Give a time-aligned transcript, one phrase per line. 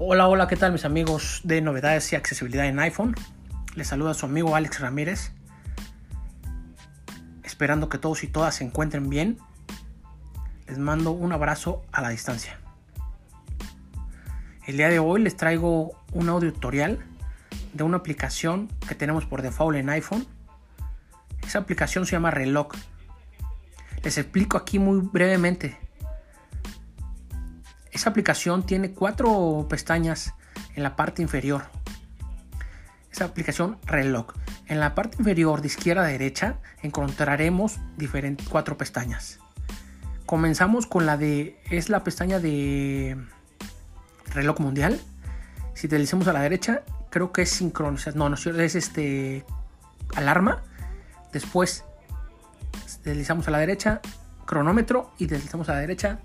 [0.00, 3.16] Hola, hola, ¿qué tal mis amigos de novedades y accesibilidad en iPhone?
[3.74, 5.32] Les saluda su amigo Alex Ramírez.
[7.42, 9.38] Esperando que todos y todas se encuentren bien.
[10.68, 12.60] Les mando un abrazo a la distancia.
[14.68, 17.04] El día de hoy les traigo un audio tutorial
[17.72, 20.28] de una aplicación que tenemos por default en iPhone.
[21.44, 22.68] Esa aplicación se llama Reloj.
[24.04, 25.87] Les explico aquí muy brevemente.
[27.98, 30.32] Esa aplicación tiene cuatro pestañas
[30.76, 31.64] en la parte inferior.
[33.10, 34.34] Esa aplicación reloj.
[34.66, 39.40] En la parte inferior de izquierda a derecha encontraremos diferentes cuatro pestañas.
[40.26, 43.16] Comenzamos con la de es la pestaña de
[44.32, 45.00] reloj mundial.
[45.74, 48.16] Si deslizamos a la derecha, creo que es sincronización.
[48.16, 49.44] No, no es este
[50.14, 50.62] alarma.
[51.32, 51.84] Después
[53.02, 54.00] deslizamos a la derecha,
[54.46, 56.20] cronómetro y deslizamos a la derecha,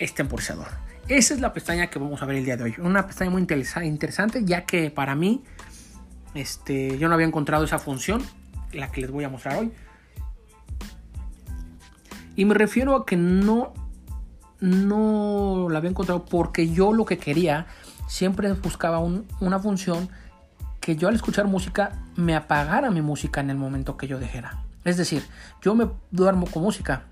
[0.00, 0.66] es temporizador.
[1.06, 2.74] Esa es la pestaña que vamos a ver el día de hoy.
[2.78, 5.44] Una pestaña muy interesante ya que para mí
[6.34, 8.22] este, yo no había encontrado esa función,
[8.72, 9.72] la que les voy a mostrar hoy.
[12.36, 13.74] Y me refiero a que no,
[14.60, 17.66] no la había encontrado porque yo lo que quería,
[18.08, 20.08] siempre buscaba una función
[20.80, 24.64] que yo al escuchar música me apagara mi música en el momento que yo dejara.
[24.84, 25.22] Es decir,
[25.60, 27.02] yo me duermo con música,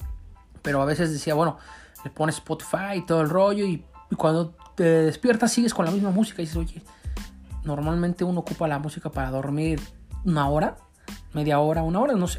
[0.62, 1.58] pero a veces decía, bueno,
[2.04, 3.84] le pones Spotify y todo el rollo y,
[4.16, 6.82] cuando te despiertas sigues con la misma música y dices, oye,
[7.64, 9.80] normalmente uno ocupa la música para dormir
[10.24, 10.78] una hora,
[11.34, 12.38] media hora, una hora, no sé.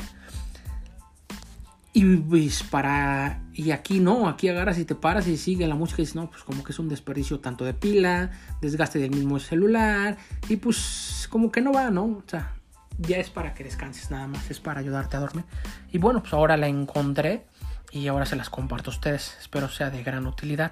[1.93, 3.43] Y pues para.
[3.53, 6.29] Y aquí no, aquí agarras y te paras y sigue la música y dices, no,
[6.29, 11.27] pues como que es un desperdicio tanto de pila, desgaste del mismo celular, y pues
[11.29, 12.05] como que no va, ¿no?
[12.05, 12.55] O sea,
[12.97, 15.45] ya es para que descanses nada más, es para ayudarte a dormir.
[15.91, 17.47] Y bueno, pues ahora la encontré
[17.91, 19.37] y ahora se las comparto a ustedes.
[19.39, 20.71] Espero sea de gran utilidad.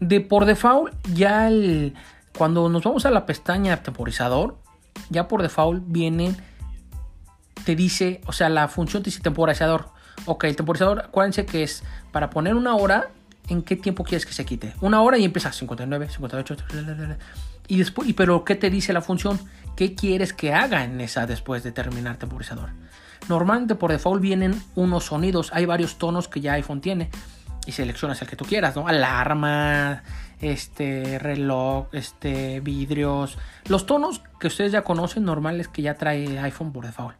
[0.00, 1.94] De por default, ya el,
[2.36, 4.58] cuando nos vamos a la pestaña temporizador,
[5.08, 6.36] ya por default viene,
[7.64, 9.90] te dice, o sea, la función dice temporizador.
[10.26, 13.08] Ok, el temporizador, acuérdense que es para poner una hora,
[13.48, 14.74] ¿en qué tiempo quieres que se quite?
[14.80, 16.56] Una hora y empieza 59, 58,
[17.68, 19.40] y después, pero ¿qué te dice la función?
[19.76, 22.70] ¿Qué quieres que haga en esa después de terminar temporizador?
[23.28, 25.50] Normalmente por default vienen unos sonidos.
[25.52, 27.10] Hay varios tonos que ya iPhone tiene.
[27.66, 28.86] Y seleccionas el que tú quieras, ¿no?
[28.86, 30.04] Alarma,
[30.40, 33.38] este, reloj, este, vidrios.
[33.66, 37.16] Los tonos que ustedes ya conocen normales que ya trae iPhone por default.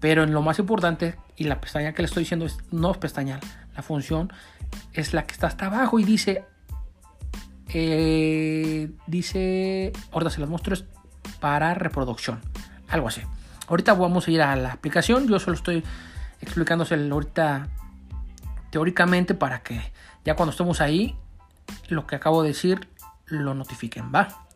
[0.00, 2.96] Pero en lo más importante, y la pestaña que le estoy diciendo es no es
[2.96, 3.38] pestaña.
[3.76, 4.32] La función
[4.94, 6.44] es la que está hasta abajo y dice.
[7.68, 9.92] Eh, dice.
[10.10, 10.72] Ahora se las muestro.
[10.72, 10.86] Es
[11.38, 12.40] para reproducción.
[12.88, 13.20] Algo así.
[13.70, 15.28] Ahorita vamos a ir a la aplicación.
[15.28, 15.84] Yo solo estoy
[16.40, 17.68] explicándose ahorita
[18.70, 19.80] teóricamente para que
[20.24, 21.16] ya cuando estemos ahí,
[21.88, 22.88] lo que acabo de decir
[23.26, 24.46] lo notifiquen, ¿va?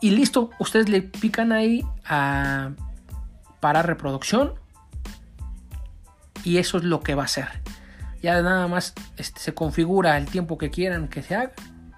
[0.00, 2.72] Y listo, ustedes le pican ahí a
[3.60, 4.54] para reproducción
[6.42, 7.48] y eso es lo que va a hacer.
[8.20, 11.52] Ya nada más este, se configura el tiempo que quieran que se haga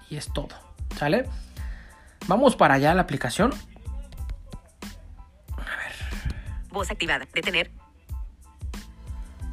[0.09, 0.55] y es todo,
[0.95, 1.27] ¿sale?
[2.27, 3.51] Vamos para allá a la aplicación.
[6.77, 7.25] Voz activada.
[7.33, 7.71] Detener.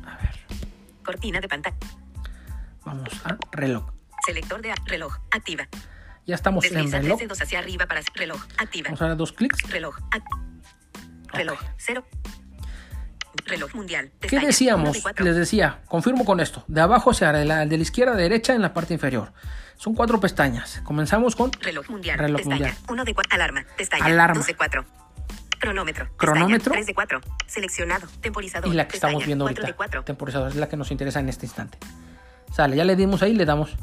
[0.05, 0.37] A ver.
[1.03, 1.77] Cortina de pantalla.
[2.85, 3.85] Vamos a reloj.
[4.27, 5.17] Selector de reloj.
[5.31, 5.67] Activa.
[6.27, 7.23] Ya estamos en reloj.
[7.27, 8.43] Dos hacia arriba para reloj.
[8.59, 8.89] Activa.
[8.89, 9.62] Vamos a dar dos clics.
[9.71, 9.97] Reloj.
[11.33, 11.59] reloj.
[11.79, 12.05] Cero.
[13.47, 14.11] Reloj mundial.
[14.21, 15.03] ¿Qué decíamos?
[15.19, 16.62] Les decía, confirmo con esto.
[16.69, 19.33] De abajo hacia la, de la izquierda a derecha en la parte inferior.
[19.77, 20.83] Son cuatro pestañas.
[20.85, 22.19] Comenzamos con reloj mundial.
[22.19, 22.75] Reloj mundial.
[22.91, 23.35] Uno de cuatro.
[23.35, 23.65] Alarma.
[23.79, 24.05] Pestaña.
[24.05, 24.35] Alarma.
[24.35, 24.85] Dos de cuatro.
[25.65, 26.09] Cronómetro.
[26.17, 26.73] Cronómetro.
[26.73, 27.21] 3 de 4.
[27.47, 28.07] Seleccionado.
[28.21, 28.71] Temporizador.
[28.71, 30.03] Y la que estamos viendo ahorita.
[30.05, 31.79] Temporizador es la que nos interesa en este instante.
[32.53, 33.75] Sale, ya le dimos ahí, le damos.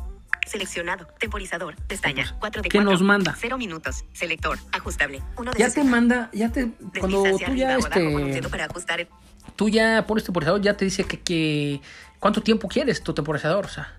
[0.46, 1.08] Seleccionado.
[1.20, 1.76] Temporizador.
[1.88, 2.36] Pestaña.
[2.40, 2.70] 4 de 4.
[2.70, 3.36] ¿Qué nos manda?
[3.40, 4.06] 0 minutos.
[4.14, 4.60] Selector.
[4.72, 5.24] Ajustable.
[5.38, 6.72] Uno de ya te manda, ya te.
[7.00, 8.42] Cuando tú ya este.
[8.50, 9.08] Para ajustar
[9.56, 11.82] Tú ya pones temporizador, ya te dice que, que.
[12.20, 13.66] ¿Cuánto tiempo quieres tu temporizador?
[13.66, 13.98] O sea,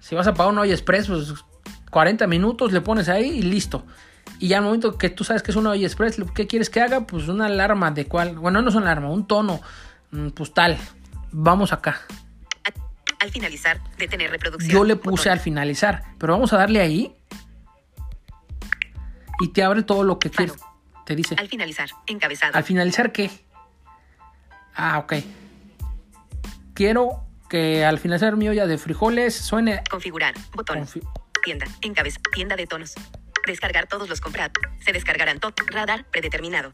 [0.00, 1.32] si vas a pagar un olla express, pues
[1.90, 3.86] 40 minutos le pones ahí y listo.
[4.42, 7.06] Y ya al momento que tú sabes que es una express, ¿qué quieres que haga?
[7.06, 8.40] Pues una alarma de cuál.
[8.40, 9.60] Bueno, no es una alarma, un tono.
[10.10, 10.76] Mm, pues tal.
[11.30, 12.00] Vamos acá.
[13.20, 14.72] Al finalizar, detener reproducción.
[14.72, 17.14] Yo le puse al finalizar, pero vamos a darle ahí.
[19.38, 20.56] Y te abre todo lo que quieres.
[21.06, 21.36] Te dice.
[21.38, 22.56] Al finalizar, encabezado.
[22.56, 23.30] ¿Al finalizar qué?
[24.74, 25.14] Ah, ok.
[26.74, 29.84] Quiero que al finalizar mi olla de frijoles suene.
[29.88, 30.34] Configurar.
[30.52, 30.84] Botón.
[31.44, 31.66] tienda.
[31.80, 32.22] Encabezado.
[32.34, 32.96] Tienda de tonos.
[33.46, 34.52] Descargar todos los comprados.
[34.84, 35.52] Se descargarán todo.
[35.66, 36.72] Radar predeterminado.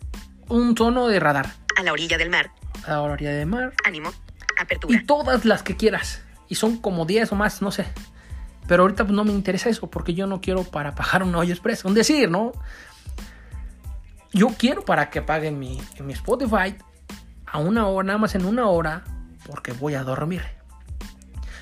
[0.48, 1.50] Un tono de radar.
[1.76, 2.50] A la orilla del mar.
[2.84, 3.72] A la orilla del mar.
[3.84, 4.12] Ánimo.
[4.58, 4.98] Apertura.
[4.98, 6.22] Y todas las que quieras.
[6.48, 7.86] Y son como 10 o más, no sé.
[8.66, 11.52] Pero ahorita pues, no me interesa eso porque yo no quiero para pagar un hoyo
[11.52, 11.84] express.
[11.84, 12.52] Un decir, ¿no?
[14.32, 16.76] Yo quiero para que paguen mi, mi Spotify
[17.46, 19.04] a una hora, nada más en una hora,
[19.46, 20.57] porque voy a dormir.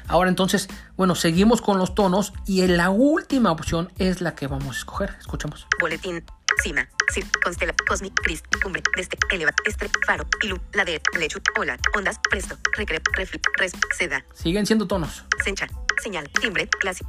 [0.08, 4.76] Ahora entonces, bueno, seguimos con los tonos y la última opción es la que vamos
[4.76, 5.14] a escoger.
[5.20, 5.66] Escuchamos.
[5.80, 6.24] Boletín.
[6.62, 12.18] Cima, Cir, Constela, Cosmic, Cris, Cumbre, Deste, Eleva, Estre, Faro, Ilum, Ladera, Lechu, Ola, Ondas,
[12.30, 14.24] Presto, Recre, Refli, Res, Seda.
[14.32, 15.24] Siguen siendo tonos.
[15.44, 15.66] Sencha,
[16.02, 17.08] Señal, Timbre, Clásico,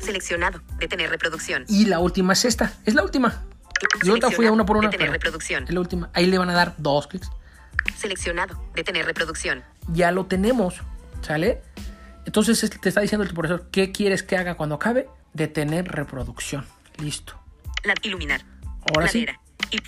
[0.00, 1.64] Seleccionado, Detener reproducción.
[1.68, 3.42] Y la última es esta, es la última.
[4.02, 4.90] Yo ahorita fui a una por una.
[4.90, 5.64] Detener reproducción.
[5.64, 6.10] Es la última.
[6.12, 7.30] Ahí le van a dar dos clics.
[7.96, 9.64] Seleccionado, Detener reproducción.
[9.92, 10.76] Ya lo tenemos,
[11.22, 11.62] ¿sale?
[12.26, 15.08] Entonces te está diciendo el profesor, ¿qué quieres que haga cuando acabe?
[15.32, 16.64] Detener reproducción.
[16.98, 17.34] Listo.
[17.82, 18.42] La, iluminar.
[18.94, 19.26] Ahora sí.
[19.70, 19.78] Y.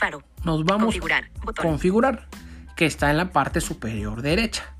[0.44, 2.28] Nos vamos configurar, a configurar,
[2.76, 4.74] que está en la parte superior derecha.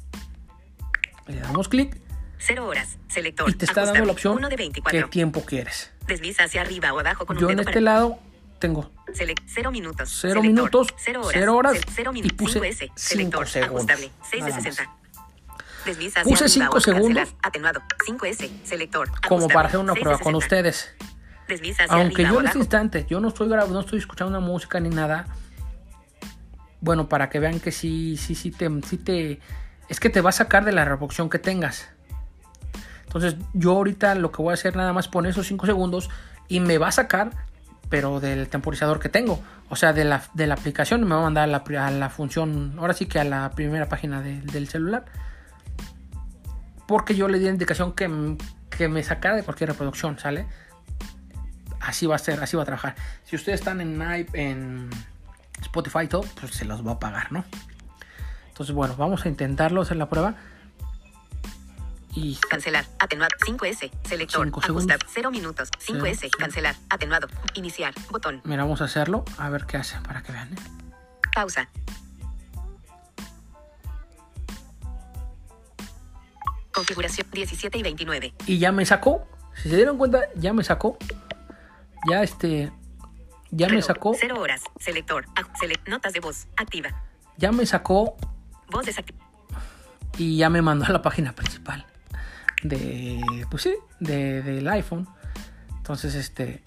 [1.27, 2.01] Le damos clic.
[2.39, 2.99] Cero horas.
[3.09, 3.49] Selector.
[3.51, 5.01] Y te está dando la opción de 24.
[5.07, 5.93] qué tiempo quieres.
[6.07, 8.19] Desliza hacia arriba o abajo con Yo un en dedo este lado
[8.59, 10.09] tengo Select, cero minutos.
[10.21, 11.33] cero Selector, minutos, Cero horas.
[11.33, 12.79] cero horas, cero y puse 5S.
[12.79, 13.49] cinco Selector.
[13.49, 13.77] segundos.
[13.77, 14.11] Ajustable.
[14.31, 14.63] 6 de Nada más.
[14.63, 14.97] 60.
[15.87, 17.01] Desliza Puse arriba cinco o cancelar.
[17.01, 17.35] segundos.
[17.43, 17.81] Atenuado.
[18.07, 18.51] 5S.
[18.65, 19.09] Selector.
[19.29, 20.39] como para hacer una 6 de prueba con 60.
[20.39, 20.95] ustedes.
[21.49, 24.45] Desliza Aunque arriba yo en este instante, yo no estoy grabando, no estoy escuchando una
[24.47, 25.27] música ni nada.
[26.81, 29.41] Bueno, para que vean que sí, sí, sí te, sí te,
[29.89, 31.89] es que te va a sacar de la reproducción que tengas.
[33.05, 36.11] Entonces, yo ahorita lo que voy a hacer nada más poner esos 5 segundos
[36.49, 37.31] y me va a sacar,
[37.89, 39.41] pero del temporizador que tengo.
[39.69, 42.11] O sea, de la, de la aplicación me va a mandar a la, a la
[42.11, 45.05] función, ahora sí que a la primera página de- del celular.
[46.87, 48.37] Porque yo le di la indicación que,
[48.71, 50.47] que me sacara de cualquier reproducción, ¿sale?
[51.81, 52.95] Así va a ser, así va a trabajar.
[53.25, 54.01] Si ustedes están en,
[54.33, 54.91] en
[55.61, 57.45] Spotify y todo, pues se los va a pagar, ¿no?
[58.49, 60.35] Entonces, bueno, vamos a intentarlo, hacer la prueba.
[62.15, 62.87] Y Cancelar.
[62.99, 63.31] Atenuado.
[63.47, 63.91] 5S.
[64.05, 64.47] Selector.
[64.47, 64.99] Cinco Ajustar.
[64.99, 65.13] segundos.
[65.13, 65.71] 0 minutos.
[65.87, 66.17] 5S.
[66.21, 66.75] Cero, Cancelar.
[66.89, 67.29] Atenuado.
[67.55, 67.93] Iniciar.
[68.11, 68.41] Botón.
[68.45, 70.49] mira, vamos a hacerlo, a ver qué hace, para que vean.
[70.55, 70.57] ¿eh?
[71.35, 71.69] Pausa.
[76.77, 78.35] Configuración 17 y 29.
[78.47, 79.27] Y ya me sacó,
[79.63, 80.99] si se dieron cuenta, ya me sacó.
[82.09, 82.71] Ya este,
[83.51, 84.61] ya me sacó, Cero horas.
[84.79, 85.25] Selector.
[85.35, 86.47] Aj- select- notas de voz.
[86.57, 86.91] Activa.
[87.39, 88.17] ya me sacó
[88.71, 89.19] Voz desactiva.
[90.19, 91.85] y ya me mandó a la página principal
[92.63, 93.21] de
[93.51, 95.07] pues sí de, del iPhone
[95.77, 96.63] entonces este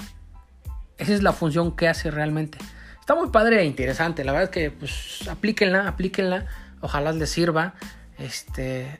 [0.97, 2.57] esa es la función que hace realmente
[2.99, 6.45] está muy padre e interesante la verdad es que pues aplíquenla aplíquenla
[6.81, 7.73] ojalá les sirva
[8.19, 8.97] este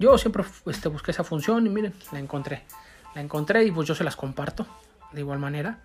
[0.00, 2.64] yo siempre este, busqué esa función y miren la encontré
[3.14, 4.66] la encontré y pues yo se las comparto
[5.12, 5.78] de igual manera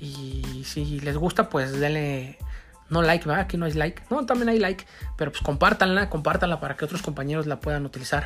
[0.00, 2.38] y si les gusta pues denle
[2.90, 3.30] no like.
[3.30, 4.02] Aquí no hay like.
[4.10, 4.86] No, también hay like.
[5.16, 8.24] Pero pues compártanla, compártanla para que otros compañeros la puedan utilizar.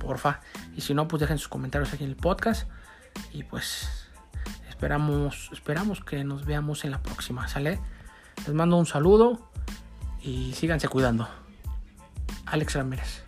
[0.00, 0.40] Porfa.
[0.76, 2.68] Y si no, pues dejen sus comentarios aquí en el podcast.
[3.32, 3.88] Y pues
[4.68, 7.78] esperamos, esperamos que nos veamos en la próxima, ¿sale?
[8.38, 9.50] Les mando un saludo
[10.20, 11.28] y síganse cuidando.
[12.46, 13.25] Alex Ramírez.